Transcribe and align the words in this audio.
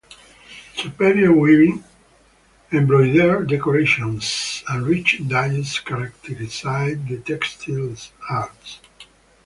Superior 0.77 1.31
weaving, 1.33 1.83
embroidered 2.71 3.47
decorations, 3.47 4.63
and 4.67 4.83
rich 4.87 5.21
dyes 5.27 5.79
characterized 5.79 7.07
the 7.07 7.21
textile 7.23 7.95
arts. 8.27 8.79